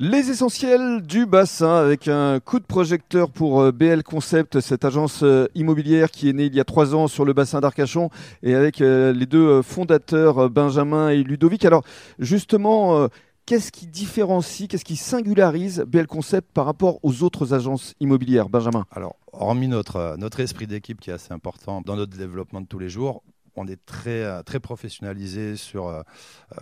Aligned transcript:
Les 0.00 0.28
essentiels 0.28 1.02
du 1.02 1.24
bassin 1.24 1.76
avec 1.76 2.08
un 2.08 2.40
coup 2.40 2.58
de 2.58 2.64
projecteur 2.64 3.30
pour 3.30 3.60
euh, 3.60 3.70
BL 3.70 4.02
Concept, 4.02 4.58
cette 4.58 4.84
agence 4.84 5.22
euh, 5.22 5.46
immobilière 5.54 6.10
qui 6.10 6.28
est 6.28 6.32
née 6.32 6.46
il 6.46 6.54
y 6.56 6.58
a 6.58 6.64
trois 6.64 6.96
ans 6.96 7.06
sur 7.06 7.24
le 7.24 7.32
bassin 7.32 7.60
d'Arcachon 7.60 8.10
et 8.42 8.56
avec 8.56 8.80
euh, 8.80 9.12
les 9.12 9.26
deux 9.26 9.62
fondateurs 9.62 10.50
Benjamin 10.50 11.10
et 11.10 11.22
Ludovic. 11.22 11.64
Alors 11.64 11.84
justement, 12.18 13.08
qu'est-ce 13.46 13.70
qui 13.70 13.86
différencie, 13.86 14.68
qu'est-ce 14.68 14.84
qui 14.84 14.96
singularise 14.96 15.84
BL 15.86 16.08
Concept 16.08 16.50
par 16.52 16.64
rapport 16.64 16.98
aux 17.04 17.22
autres 17.22 17.54
agences 17.54 17.94
immobilières 18.00 18.48
Benjamin? 18.48 18.86
Alors, 18.90 19.14
hormis 19.32 19.68
notre, 19.68 20.16
notre 20.18 20.40
esprit 20.40 20.66
d'équipe 20.66 20.98
qui 20.98 21.10
est 21.10 21.14
assez 21.14 21.32
important 21.32 21.82
dans 21.86 21.94
notre 21.94 22.16
développement 22.16 22.60
de 22.60 22.66
tous 22.66 22.80
les 22.80 22.88
jours, 22.88 23.22
on 23.56 23.66
est 23.66 23.84
très, 23.84 24.24
euh, 24.24 24.42
très 24.42 24.60
professionnalisé 24.60 25.56
sur 25.56 25.88
euh, 25.88 26.02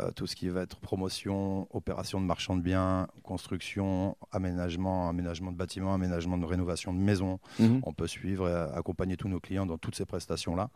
euh, 0.01 0.11
tout 0.15 0.27
ce 0.27 0.37
qui 0.37 0.49
va 0.49 0.63
être 0.63 0.79
promotion, 0.79 1.67
opération 1.75 2.21
de 2.21 2.27
marchand 2.27 2.57
de 2.57 2.63
biens, 2.63 3.09
construction, 3.23 4.17
aménagement, 4.31 5.09
aménagement 5.09 5.53
de 5.53 5.57
bâtiments, 5.57 5.95
aménagement 5.95 6.39
de 6.39 6.45
rénovation 6.45 6.93
de 6.93 6.99
maisons. 6.99 7.39
Mhm. 7.59 7.81
On 7.85 7.93
peut 7.93 8.07
suivre 8.07 8.49
et 8.49 8.77
accompagner 8.77 9.17
tous 9.17 9.29
nos 9.29 9.41
clients 9.41 9.67
dans 9.67 9.79
toutes 9.79 9.97
ces 9.97 10.05
prestations-là. 10.05 10.71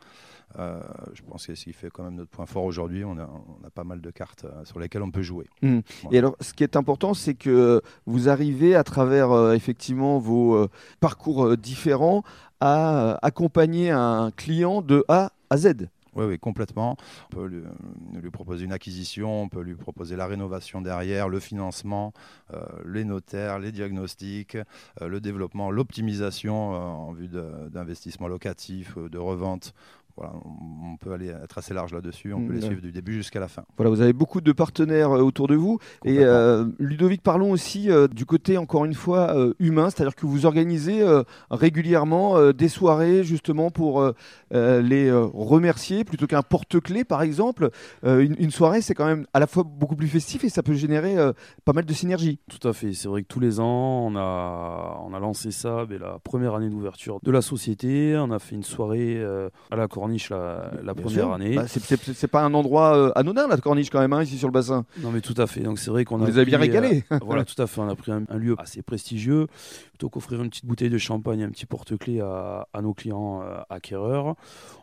je 0.57 1.23
pense 1.29 1.47
que 1.47 1.55
ce 1.55 1.65
qui 1.65 1.73
fait 1.73 1.91
quand 1.91 2.05
même 2.05 2.15
notre 2.15 2.31
point 2.31 2.47
fort 2.47 2.65
aujourd'hui, 2.65 3.05
on 3.05 3.19
a, 3.19 3.71
pas 3.75 3.85
mal 3.85 4.01
de 4.01 4.11
cartes 4.11 4.47
sur 4.65 4.79
lesquelles 4.79 5.03
on 5.03 5.11
peut 5.11 5.23
jouer. 5.23 5.47
Mhm. 5.63 5.83
Et 6.13 6.19
alors, 6.19 6.37
ce 6.41 6.53
qui 6.53 6.63
est 6.63 6.77
important, 6.77 7.15
c'est 7.15 7.35
que 7.35 7.83
vous 8.07 8.29
arrivez 8.29 8.75
à 8.75 8.85
travers 8.85 9.53
effectivement 9.53 10.19
vos 10.19 10.69
parcours 11.01 11.57
différents 11.57 12.23
à 12.61 13.19
accompagner 13.23 13.91
un 13.91 14.31
client 14.31 14.81
de 14.81 15.05
A 15.09 15.33
à 15.51 15.57
Z. 15.57 15.89
Oui, 16.17 16.25
oui, 16.25 16.39
complètement. 16.39 16.97
On 17.31 17.35
peut 17.35 17.47
lui, 17.47 18.31
proposer 18.31 18.65
une 18.65 18.73
acquisition, 18.73 19.43
on 19.43 19.49
peut 19.49 19.61
lui 19.61 19.75
proposer 19.75 20.17
la 20.17 20.27
rénovation 20.27 20.81
derrière, 20.81 21.29
le 21.29 21.41
financement, 21.41 22.15
euh, 22.55 22.65
les 22.87 23.05
notaires, 23.05 23.59
les 23.59 23.71
diagnostics, 23.71 24.57
euh, 24.57 25.09
le 25.09 25.21
développement, 25.21 25.71
l'optimisation 25.71 26.75
euh, 26.75 26.79
en 26.79 27.13
vue 27.13 27.29
d'investissement 27.29 28.29
locatif, 28.29 28.97
de 28.97 29.19
revente 29.19 29.75
on 30.19 30.96
peut 31.07 31.13
aller 31.13 31.29
être 31.29 31.59
assez 31.59 31.73
large 31.73 31.93
là-dessus, 31.93 32.33
on 32.33 32.45
peut 32.45 32.53
les 32.53 32.61
suivre 32.61 32.83
du 32.83 32.91
début 32.91 33.15
jusqu'à 33.15 33.39
la 33.39 33.49
fin. 33.49 33.65
Voilà, 33.77 33.91
vous 33.91 34.01
avez 34.01 34.13
beaucoup 34.13 34.41
de 34.41 34.53
partenaires 34.53 35.13
euh, 35.13 35.21
autour 35.21 35.47
de 35.47 35.55
vous. 35.55 35.79
Et 36.05 36.19
euh, 36.21 36.65
Ludovic, 36.79 37.23
parlons 37.23 37.53
aussi 37.53 37.91
euh, 37.91 38.09
du 38.09 38.27
côté, 38.27 38.59
encore 38.59 38.85
une 38.85 38.95
fois, 38.95 39.35
humain, 39.61 39.91
c'est-à-dire 39.91 40.17
que 40.17 40.27
vous 40.27 40.47
organisez 40.47 41.05
régulièrement 41.51 42.53
des 42.53 42.69
soirées 42.69 43.23
justement 43.25 43.71
pour 43.71 44.13
les 44.51 45.13
remercier, 45.13 46.05
plutôt 46.05 46.27
qu'un 46.27 46.43
porte-clés, 46.43 47.05
par 47.05 47.23
exemple. 47.23 47.71
Une, 48.05 48.51
soirée, 48.51 48.81
c'est 48.81 48.95
quand 48.95 49.07
même 49.07 49.27
à 49.35 49.41
la 49.41 49.47
fois 49.47 49.65
beaucoup 49.65 49.97
plus 49.97 50.09
festif 50.09 50.45
et 50.45 50.49
ça 50.49 50.63
peut 50.63 50.75
générer 50.75 51.17
pas 51.65 51.73
mal 51.73 51.85
de 51.85 51.93
synergie. 51.93 52.39
Tout 52.49 52.67
à 52.67 52.73
fait, 52.73 52.93
c'est 52.93 53.09
vrai 53.09 53.23
que 53.23 53.29
tous 53.29 53.41
les 53.41 53.61
ans, 53.61 54.07
on 54.07 54.17
a, 54.17 55.01
on 55.05 55.15
a 55.15 55.19
lancé 55.21 55.51
ça, 55.51 55.85
mais 55.89 55.99
la 55.99 56.19
première 56.23 56.55
année 56.55 56.71
d'ouverture 56.71 57.19
de 57.23 57.31
la 57.31 57.43
société, 57.43 58.17
on 58.17 58.31
a 58.31 58.39
fait 58.39 58.55
une 58.55 58.65
soirée 58.65 59.23
à 59.71 59.77
la 59.77 59.89
Corniche 59.89 60.31
la, 60.31 60.95
première 60.97 61.33
année. 61.33 61.57
Bah, 61.57 61.65
c'est 61.67 62.29
pas 62.29 62.43
un 62.43 62.55
endroit 62.55 62.97
euh, 62.97 63.13
anodin, 63.15 63.47
la 63.49 63.57
Corniche, 63.57 63.91
quand 63.91 64.01
même, 64.01 64.13
hein, 64.13 64.23
ici 64.23 64.39
sur 64.39 64.49
le 64.49 64.53
bassin. 64.53 64.85
Non, 64.99 65.11
mais 65.11 65.21
tout 65.21 65.35
à 65.37 65.47
fait. 65.47 65.61
Donc, 65.61 65.79
c'est 65.79 65.91
vrai 65.91 66.05
qu'on 66.05 66.21
a. 66.23 66.25
Vous 66.25 66.39
avez 66.39 66.47
bien 66.47 66.59
régalé. 66.59 67.05
Euh, 67.13 67.19
voilà, 67.25 67.45
tout 67.45 67.61
à 67.61 67.67
fait. 67.67 67.81
On 67.81 67.89
a 67.89 67.95
pris 67.95 68.13
un, 68.13 68.25
lieu 68.37 68.57
assez 68.59 68.83
prestigieux. 68.83 69.47
Plutôt 69.91 70.09
qu'offrir 70.09 70.43
une 70.43 70.51
petite 70.51 70.67
bouteille 70.67 70.91
de 70.91 70.99
champagne, 70.99 71.43
un 71.43 71.51
petit 71.51 71.67
porte-clés 71.67 72.21
à, 72.21 72.67
nos 72.83 72.95
clients 72.95 73.43
euh, 73.43 73.61
acquéreurs, 73.71 74.35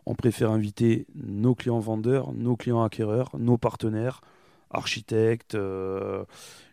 on 0.05 0.15
préfère 0.15 0.51
inviter 0.51 1.05
nos 1.15 1.55
clients 1.55 1.79
vendeurs, 1.79 2.33
nos 2.33 2.55
clients 2.55 2.83
acquéreurs, 2.83 3.29
nos 3.37 3.57
partenaires 3.57 4.21
architectes, 4.75 5.55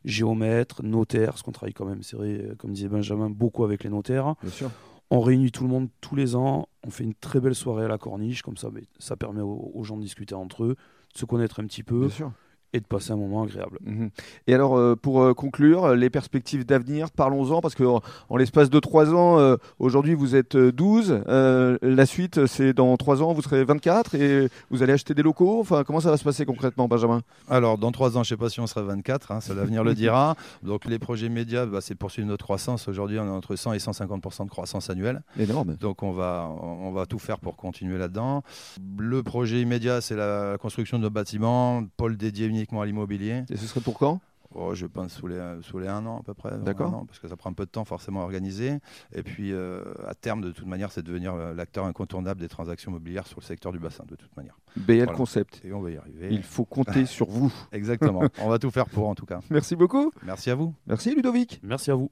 géomètres, 0.06 0.82
notaires, 0.82 1.32
parce 1.32 1.42
qu'on 1.42 1.52
travaille 1.52 1.75
quand 1.75 1.84
même, 1.84 2.02
c'est 2.02 2.16
vrai, 2.16 2.48
comme 2.56 2.72
disait 2.72 2.88
Benjamin, 2.88 3.28
beaucoup 3.28 3.62
avec 3.62 3.84
les 3.84 3.91
notaires. 3.91 4.36
Bien 4.42 4.50
sûr. 4.50 4.70
On 5.11 5.20
réunit 5.20 5.50
tout 5.50 5.64
le 5.64 5.69
monde 5.69 5.89
tous 6.00 6.14
les 6.14 6.36
ans, 6.36 6.69
on 6.86 6.91
fait 6.91 7.05
une 7.05 7.14
très 7.14 7.41
belle 7.41 7.55
soirée 7.55 7.84
à 7.84 7.89
la 7.89 7.98
corniche, 7.98 8.42
comme 8.42 8.56
ça 8.56 8.69
ça 8.98 9.16
permet 9.16 9.41
aux, 9.43 9.82
gens 9.82 9.97
de 9.97 10.03
discuter 10.03 10.34
entre 10.34 10.65
eux, 10.65 10.76
de 11.15 11.19
se 11.19 11.25
connaître 11.25 11.60
un 11.60 11.66
petit 11.66 11.82
peu. 11.82 12.09
Et 12.72 12.81
de 12.81 12.86
passer 12.86 13.12
un 13.12 13.16
moment 13.16 13.42
agréable. 13.42 13.78
Mhm. 13.84 14.10
Et 14.47 14.54
alors, 14.54 14.76
euh, 14.76 14.94
pour 14.94 15.22
euh, 15.22 15.34
conclure, 15.34 15.94
les 15.94 16.10
perspectives 16.10 16.64
d'avenir, 16.64 17.10
parlons-en, 17.10 17.60
parce 17.60 17.75
qu'en 17.75 18.00
en, 18.28 18.36
l'espace 18.36 18.70
de 18.70 18.78
3 18.78 19.12
ans, 19.14 19.38
euh, 19.38 19.56
aujourd'hui 19.78 20.14
vous 20.14 20.36
êtes 20.36 20.56
12, 20.56 21.22
la 21.26 22.06
suite 22.06 22.47
c'est 22.47 22.72
dans 22.72 22.97
3 22.97 23.22
ans, 23.22 23.32
vous 23.32 23.42
serez 23.42 23.64
24 23.64 24.14
et 24.14 24.48
vous 24.70 24.82
allez 24.82 24.92
acheter 24.92 25.14
des 25.14 25.22
locaux. 25.22 25.60
Enfin, 25.60 25.84
comment 25.84 26.00
ça 26.00 26.10
va 26.10 26.16
se 26.16 26.25
passer 26.25 26.44
concrètement, 26.44 26.88
Benjamin? 26.88 27.22
Alors, 27.48 27.78
dans 27.78 27.91
3 27.91 28.10
ans, 28.10 28.22
je 28.22 28.32
ne 28.32 28.36
sais 28.36 28.36
pas 28.36 28.48
si 28.48 28.60
on 28.60 28.66
sera 28.66 28.82
24, 28.82 29.32
hein, 29.32 29.38
l'avenir 29.54 29.84
le 29.84 29.94
dira. 30.00 30.37
Donc, 30.62 30.84
les 30.84 30.98
projets 30.98 31.28
médias, 31.28 31.66
bah, 31.66 31.81
c'est 31.81 31.94
poursuivre 31.94 32.28
notre 32.28 32.44
croissance. 32.44 32.88
Aujourd'hui, 32.88 33.19
on 33.19 33.26
est 33.26 33.31
entre 33.31 33.56
100 33.56 33.72
et 33.72 33.78
150% 33.78 34.44
de 34.44 34.50
croissance 34.50 34.91
annuelle. 34.91 35.22
Énorme. 35.38 35.76
Donc, 35.76 36.02
on 36.02 36.12
va, 36.12 36.48
on 36.60 36.92
va 36.92 37.06
tout 37.06 37.19
faire 37.19 37.38
pour 37.38 37.56
continuer 37.56 37.98
là-dedans. 37.98 38.42
Le 38.98 39.22
projet 39.22 39.60
immédiat, 39.60 40.00
c'est 40.00 40.16
la 40.16 40.56
construction 40.58 40.98
de 40.98 41.04
nos 41.04 41.10
bâtiments, 41.10 41.84
pôle 41.97 42.16
dédié 42.16 42.48
uniquement 42.60 42.82
à 42.82 42.87
l'immobilier. 42.87 43.44
Et 43.50 43.56
ce 43.56 43.66
serait 43.66 43.81
pour 43.81 43.98
quand? 43.98 44.21
Oh, 44.54 44.75
je 44.75 44.87
pense 44.87 45.12
sous 45.12 45.28
les, 45.28 45.41
sous 45.62 45.78
les 45.78 45.87
un 45.87 46.04
an 46.06 46.19
à 46.19 46.22
peu 46.22 46.34
près. 46.34 46.59
D'accord. 46.59 47.04
Parce 47.06 47.21
que 47.21 47.28
ça 47.28 47.37
prend 47.37 47.50
un 47.50 47.53
peu 47.53 47.65
de 47.65 47.71
temps 47.71 47.84
forcément 47.84 48.21
à 48.21 48.25
organiser. 48.25 48.78
Et 49.15 49.22
puis 49.22 49.53
euh, 49.53 49.84
à 50.06 50.15
terme, 50.15 50.41
de 50.41 50.50
toute 50.50 50.66
manière, 50.66 50.91
c'est 50.91 51.03
de 51.03 51.06
devenir 51.06 51.34
euh, 51.34 51.54
l'acteur 51.54 51.84
incontournable 51.84 52.41
des 52.41 52.49
transactions 52.49 52.91
immobilières 52.91 53.26
sur 53.26 53.38
le 53.41 53.44
secteur 53.44 53.70
du 53.70 53.78
bassin, 53.78 54.04
de 54.09 54.16
toute 54.16 54.37
manière. 54.37 54.59
BL 54.76 55.12
Concept. 55.12 55.60
Et 55.65 55.72
on 55.72 55.81
va 55.81 55.91
y 55.91 55.97
arriver. 55.97 56.28
Il 56.32 56.43
faut 56.43 56.65
compter 56.65 57.06
sur 57.06 57.28
vous. 57.28 57.53
Exactement. 57.70 58.22
On 58.41 58.49
va 58.49 58.59
tout 58.59 58.70
faire 58.70 58.87
pour 58.87 59.09
en 59.09 59.15
tout 59.15 59.26
cas. 59.26 59.41
Merci 59.50 59.76
beaucoup. 59.76 60.10
Merci 60.25 60.50
à 60.50 60.56
vous. 60.56 60.75
Merci 60.87 61.15
Ludovic. 61.15 61.60
Merci 61.62 61.93
à 61.93 61.94
vous. 61.94 62.09